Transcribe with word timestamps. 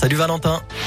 Salut 0.00 0.16
Valentin. 0.16 0.79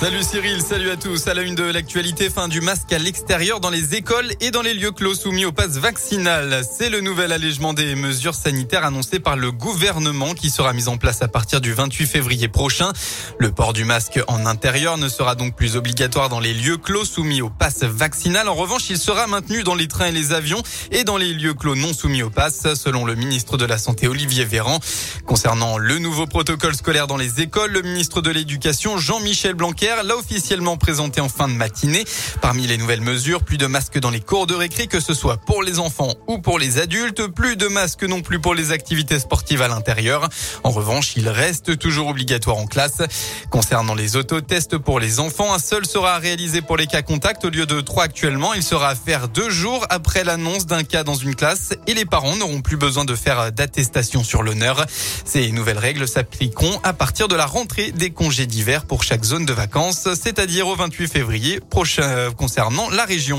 Salut 0.00 0.22
Cyril, 0.22 0.62
salut 0.62 0.88
à 0.88 0.96
tous. 0.96 1.28
À 1.28 1.34
la 1.34 1.42
une 1.42 1.54
de 1.54 1.62
l'actualité, 1.62 2.30
fin 2.30 2.48
du 2.48 2.62
masque 2.62 2.90
à 2.90 2.96
l'extérieur 2.98 3.60
dans 3.60 3.68
les 3.68 3.94
écoles 3.94 4.32
et 4.40 4.50
dans 4.50 4.62
les 4.62 4.72
lieux 4.72 4.92
clos 4.92 5.14
soumis 5.14 5.44
au 5.44 5.52
pass 5.52 5.72
vaccinal. 5.72 6.62
C'est 6.64 6.88
le 6.88 7.02
nouvel 7.02 7.32
allègement 7.32 7.74
des 7.74 7.94
mesures 7.94 8.34
sanitaires 8.34 8.86
annoncé 8.86 9.20
par 9.20 9.36
le 9.36 9.52
gouvernement 9.52 10.32
qui 10.32 10.48
sera 10.48 10.72
mis 10.72 10.88
en 10.88 10.96
place 10.96 11.20
à 11.20 11.28
partir 11.28 11.60
du 11.60 11.74
28 11.74 12.06
février 12.06 12.48
prochain. 12.48 12.94
Le 13.38 13.50
port 13.52 13.74
du 13.74 13.84
masque 13.84 14.18
en 14.26 14.46
intérieur 14.46 14.96
ne 14.96 15.06
sera 15.10 15.34
donc 15.34 15.54
plus 15.54 15.76
obligatoire 15.76 16.30
dans 16.30 16.40
les 16.40 16.54
lieux 16.54 16.78
clos 16.78 17.04
soumis 17.04 17.42
au 17.42 17.50
pass 17.50 17.82
vaccinal. 17.82 18.48
En 18.48 18.54
revanche, 18.54 18.88
il 18.88 18.96
sera 18.96 19.26
maintenu 19.26 19.64
dans 19.64 19.74
les 19.74 19.86
trains 19.86 20.06
et 20.06 20.12
les 20.12 20.32
avions 20.32 20.62
et 20.92 21.04
dans 21.04 21.18
les 21.18 21.34
lieux 21.34 21.52
clos 21.52 21.74
non 21.74 21.92
soumis 21.92 22.22
au 22.22 22.30
pass, 22.30 22.72
selon 22.72 23.04
le 23.04 23.16
ministre 23.16 23.58
de 23.58 23.66
la 23.66 23.76
Santé 23.76 24.08
Olivier 24.08 24.46
Véran. 24.46 24.80
Concernant 25.26 25.76
le 25.76 25.98
nouveau 25.98 26.26
protocole 26.26 26.74
scolaire 26.74 27.06
dans 27.06 27.18
les 27.18 27.42
écoles, 27.42 27.72
le 27.72 27.82
ministre 27.82 28.22
de 28.22 28.30
l'Éducation 28.30 28.96
Jean-Michel 28.96 29.52
Blanquer 29.52 29.89
l'a 29.96 30.16
officiellement 30.16 30.76
présenté 30.76 31.20
en 31.20 31.28
fin 31.28 31.48
de 31.48 31.54
matinée. 31.54 32.04
Parmi 32.40 32.66
les 32.66 32.78
nouvelles 32.78 33.00
mesures, 33.00 33.42
plus 33.42 33.58
de 33.58 33.66
masques 33.66 33.98
dans 33.98 34.10
les 34.10 34.20
cours 34.20 34.46
de 34.46 34.54
récré, 34.54 34.86
que 34.86 35.00
ce 35.00 35.14
soit 35.14 35.36
pour 35.36 35.62
les 35.62 35.78
enfants 35.78 36.14
ou 36.26 36.38
pour 36.38 36.58
les 36.58 36.78
adultes. 36.78 37.26
Plus 37.26 37.56
de 37.56 37.68
masques 37.68 38.04
non 38.04 38.22
plus 38.22 38.40
pour 38.40 38.54
les 38.54 38.70
activités 38.70 39.18
sportives 39.18 39.62
à 39.62 39.68
l'intérieur. 39.68 40.28
En 40.64 40.70
revanche, 40.70 41.12
il 41.16 41.28
reste 41.28 41.78
toujours 41.78 42.08
obligatoire 42.08 42.56
en 42.56 42.66
classe. 42.66 43.02
Concernant 43.50 43.94
les 43.94 44.16
autotests 44.16 44.78
pour 44.78 45.00
les 45.00 45.20
enfants, 45.20 45.52
un 45.52 45.58
seul 45.58 45.86
sera 45.86 46.18
réalisé 46.18 46.62
pour 46.62 46.76
les 46.76 46.86
cas 46.86 47.02
contacts 47.02 47.44
au 47.44 47.50
lieu 47.50 47.66
de 47.66 47.80
trois 47.80 48.04
actuellement. 48.04 48.54
Il 48.54 48.62
sera 48.62 48.90
à 48.90 48.94
faire 48.94 49.28
deux 49.28 49.50
jours 49.50 49.86
après 49.90 50.24
l'annonce 50.24 50.66
d'un 50.66 50.84
cas 50.84 51.04
dans 51.04 51.14
une 51.14 51.34
classe 51.34 51.70
et 51.86 51.94
les 51.94 52.04
parents 52.04 52.36
n'auront 52.36 52.60
plus 52.60 52.76
besoin 52.76 53.04
de 53.04 53.14
faire 53.14 53.52
d'attestation 53.52 54.24
sur 54.24 54.42
l'honneur. 54.42 54.86
Ces 55.24 55.50
nouvelles 55.52 55.78
règles 55.78 56.06
s'appliqueront 56.06 56.80
à 56.82 56.92
partir 56.92 57.28
de 57.28 57.36
la 57.36 57.46
rentrée 57.46 57.92
des 57.92 58.10
congés 58.10 58.46
d'hiver 58.46 58.84
pour 58.84 59.02
chaque 59.02 59.24
zone 59.24 59.46
de 59.46 59.52
vacances 59.52 59.79
c'est-à-dire 59.92 60.68
au 60.68 60.76
28 60.76 61.08
février 61.08 61.60
prochain 61.60 62.02
euh, 62.02 62.30
concernant 62.30 62.90
la 62.90 63.04
région. 63.04 63.38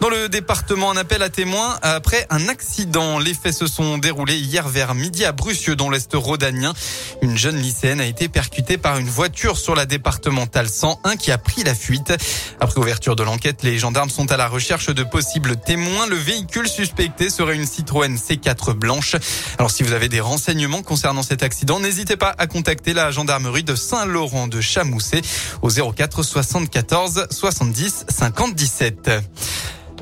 Dans 0.00 0.10
le 0.10 0.28
département, 0.28 0.90
un 0.90 0.96
appel 0.96 1.22
à 1.22 1.30
témoins 1.30 1.78
après 1.82 2.26
un 2.28 2.48
accident. 2.48 3.18
Les 3.18 3.32
faits 3.32 3.54
se 3.54 3.66
sont 3.66 3.96
déroulés 3.96 4.36
hier 4.36 4.68
vers 4.68 4.94
midi 4.94 5.24
à 5.24 5.32
Brucieux, 5.32 5.76
dans 5.76 5.88
l'Est 5.88 6.10
rhodanien. 6.12 6.74
Une 7.22 7.38
jeune 7.38 7.56
lycéenne 7.56 8.00
a 8.00 8.06
été 8.06 8.28
percutée 8.28 8.76
par 8.76 8.98
une 8.98 9.08
voiture 9.08 9.56
sur 9.56 9.74
la 9.74 9.86
départementale 9.86 10.68
101 10.68 11.16
qui 11.16 11.30
a 11.30 11.38
pris 11.38 11.64
la 11.64 11.74
fuite. 11.74 12.12
Après 12.60 12.78
ouverture 12.78 13.16
de 13.16 13.22
l'enquête, 13.22 13.62
les 13.62 13.78
gendarmes 13.78 14.10
sont 14.10 14.30
à 14.30 14.36
la 14.36 14.46
recherche 14.46 14.90
de 14.90 15.02
possibles 15.04 15.56
témoins. 15.56 16.06
Le 16.06 16.16
véhicule 16.16 16.68
suspecté 16.68 17.30
serait 17.30 17.56
une 17.56 17.66
Citroën 17.66 18.14
C4 18.14 18.74
blanche. 18.74 19.16
Alors 19.58 19.70
si 19.70 19.82
vous 19.82 19.92
avez 19.92 20.08
des 20.08 20.20
renseignements 20.20 20.82
concernant 20.82 21.22
cet 21.22 21.42
accident, 21.42 21.80
n'hésitez 21.80 22.16
pas 22.16 22.34
à 22.36 22.46
contacter 22.46 22.92
la 22.92 23.10
gendarmerie 23.10 23.64
de 23.64 23.74
Saint-Laurent 23.74 24.48
de 24.48 24.60
Chamousset 24.60 25.22
au 25.62 25.70
04 25.70 26.22
74 26.22 27.28
70 27.30 28.04
50 28.08 28.54
17. 28.54 29.10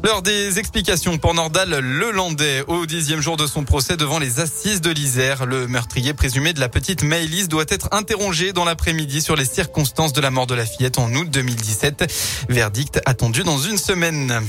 L'heure 0.05 0.23
des 0.23 0.59
explications 0.59 1.17
pour 1.17 1.33
Nordal 1.33 1.71
Lelandais 1.79 2.65
au 2.67 2.87
dixième 2.87 3.21
jour 3.21 3.37
de 3.37 3.47
son 3.47 3.63
procès 3.63 3.97
devant 3.97 4.19
les 4.19 4.41
assises 4.41 4.81
de 4.81 4.91
l'Isère. 4.91 5.47
Le 5.47 5.69
meurtrier 5.69 6.13
présumé 6.13 6.53
de 6.53 6.59
la 6.59 6.69
petite 6.69 7.05
Maëlys 7.05 7.47
doit 7.47 7.67
être 7.69 7.89
interrogé 7.93 8.53
dans 8.53 8.65
l'après-midi 8.65 9.23
sur 9.23 9.37
les 9.37 9.45
circonstances 9.45 10.13
de 10.13 10.21
la 10.21 10.33
mort 10.33 10.49
de 10.49 10.57
la 10.57 10.67
fillette 10.67 10.99
en 10.99 11.13
août 11.15 11.31
2017. 11.31 12.47
Verdict 12.49 13.01
attendu 13.07 13.45
dans 13.45 13.59
une 13.59 13.79
semaine. 13.79 14.43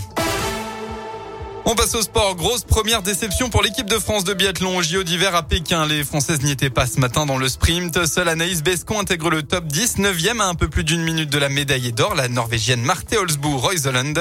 On 1.66 1.76
passe 1.76 1.96
au 1.96 2.02
sport. 2.02 2.36
Grosse 2.36 2.66
première 2.66 3.02
déception 3.04 3.50
pour 3.50 3.64
l'équipe 3.64 3.88
de 3.88 3.98
France 3.98 4.26
de 4.26 4.34
biathlon 4.34 4.78
au 4.78 5.04
d'hiver 5.04 5.34
à 5.34 5.44
Pékin. 5.44 5.88
Les 5.88 6.04
Françaises 6.04 6.42
n'y 6.42 6.52
étaient 6.52 6.70
pas 6.70 6.86
ce 6.86 7.00
matin 7.00 7.26
dans 7.26 7.38
le 7.38 7.48
sprint. 7.48 8.06
Seule 8.06 8.28
Anaïs 8.28 8.62
Bescon 8.62 9.00
intègre 9.00 9.30
le 9.30 9.44
top 9.44 9.66
10, 9.68 10.00
9e 10.00 10.42
à 10.42 10.48
un 10.48 10.56
peu 10.56 10.68
plus 10.68 10.84
d'une 10.84 11.02
minute 11.02 11.30
de 11.30 11.38
la 11.38 11.48
médaille 11.48 11.94
d'or, 11.94 12.16
la 12.16 12.28
Norvégienne 12.28 12.82
Marte 12.82 13.16
Holzboe 13.16 13.56
Reuseland. 13.56 14.14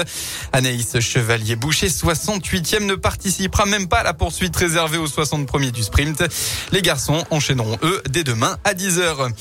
Anaïs 0.53 0.97
Chevalier-Boucher, 0.97 1.87
68e, 1.87 2.85
ne 2.85 2.95
participera 2.95 3.65
même 3.65 3.89
pas 3.89 3.97
à 3.97 4.03
la 4.03 4.13
poursuite 4.13 4.55
réservée 4.55 4.97
aux 4.97 5.07
60 5.07 5.45
premiers 5.45 5.71
du 5.71 5.83
sprint. 5.83 6.23
Les 6.71 6.81
garçons 6.81 7.25
enchaîneront 7.29 7.77
eux 7.83 8.01
dès 8.09 8.23
demain 8.23 8.57
à 8.63 8.73
10h. 8.73 9.31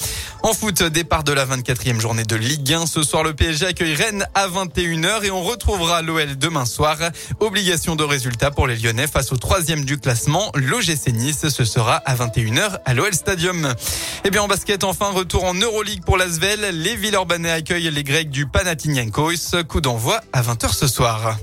En 0.43 0.55
foot, 0.55 0.83
départ 0.83 1.23
de 1.23 1.33
la 1.33 1.47
24e 1.47 2.01
journée 2.01 2.25
de 2.25 2.35
Ligue 2.35 2.73
1. 2.73 2.87
Ce 2.87 3.05
soir, 3.05 3.23
le 3.23 3.33
PSG 3.33 3.67
accueille 3.67 3.95
Rennes 3.95 4.27
à 4.35 4.49
21h 4.49 5.25
et 5.25 5.31
on 5.31 5.43
retrouvera 5.43 6.03
l'OL 6.03 6.37
demain 6.37 6.67
soir. 6.67 6.97
Obligation 7.39 7.92
de 7.97 8.05
résultat 8.05 8.51
pour 8.51 8.67
les 8.67 8.77
Lyonnais 8.77 9.07
face 9.07 9.33
au 9.33 9.37
troisième 9.37 9.85
du 9.85 9.99
classement, 9.99 10.51
l'OGC 10.55 11.13
Nice. 11.13 11.49
Ce 11.49 11.65
sera 11.65 11.97
à 11.97 12.15
21h 12.15 12.79
à 12.85 12.95
l'OL 12.95 13.13
Stadium. 13.15 13.67
Et 13.67 14.29
eh 14.29 14.31
bien 14.31 14.43
en 14.43 14.49
basket, 14.49 14.85
enfin, 14.85 15.11
retour 15.11 15.45
en 15.45 15.55
Euroleague 15.55 16.05
pour 16.05 16.17
l'Asvel. 16.17 16.61
Les 16.73 16.97
Villeurbanais 16.97 17.51
accueillent 17.51 17.91
les 17.91 18.05
Grecs 18.05 18.31
du 18.31 18.47
Panathinaikos. 18.47 19.63
Coup 19.69 19.81
d'envoi 19.81 20.21
à 20.33 20.43
20h 20.43 20.73
ce 20.73 20.87
soir. 20.87 21.37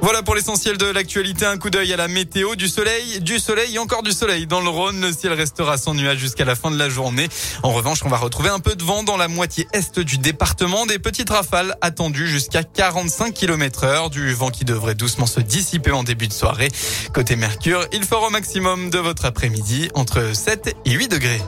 Voilà 0.00 0.22
pour 0.22 0.36
l'essentiel 0.36 0.76
de 0.78 0.86
l'actualité. 0.86 1.44
Un 1.44 1.58
coup 1.58 1.70
d'œil 1.70 1.92
à 1.92 1.96
la 1.96 2.08
météo 2.08 2.54
du 2.54 2.68
soleil, 2.68 3.20
du 3.20 3.38
soleil 3.38 3.74
et 3.74 3.78
encore 3.78 4.02
du 4.02 4.12
soleil 4.12 4.46
dans 4.46 4.60
le 4.60 4.68
Rhône. 4.68 5.00
Le 5.00 5.12
ciel 5.12 5.32
restera 5.32 5.76
sans 5.76 5.94
nuages 5.94 6.18
jusqu'à 6.18 6.44
la 6.44 6.54
fin 6.54 6.70
de 6.70 6.78
la 6.78 6.88
journée. 6.88 7.28
En 7.62 7.72
revanche, 7.72 8.00
on 8.04 8.08
va 8.08 8.16
retrouver 8.16 8.48
un 8.48 8.60
peu 8.60 8.76
de 8.76 8.84
vent 8.84 9.02
dans 9.02 9.16
la 9.16 9.28
moitié 9.28 9.66
est 9.72 9.98
du 9.98 10.18
département. 10.18 10.86
Des 10.86 10.98
petites 10.98 11.30
rafales 11.30 11.76
attendues 11.80 12.28
jusqu'à 12.28 12.62
45 12.62 13.34
km 13.34 13.84
heure. 13.84 14.10
Du 14.10 14.32
vent 14.34 14.50
qui 14.50 14.64
devrait 14.64 14.94
doucement 14.94 15.26
se 15.26 15.40
dissiper 15.40 15.90
en 15.90 16.04
début 16.04 16.28
de 16.28 16.32
soirée. 16.32 16.70
Côté 17.12 17.34
Mercure, 17.34 17.84
il 17.92 18.04
fera 18.04 18.28
au 18.28 18.30
maximum 18.30 18.90
de 18.90 18.98
votre 18.98 19.24
après-midi 19.24 19.90
entre 19.94 20.34
7 20.34 20.76
et 20.84 20.90
8 20.92 21.08
degrés. 21.08 21.42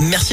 Merci. 0.00 0.30